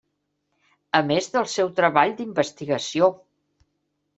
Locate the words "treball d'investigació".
1.81-3.11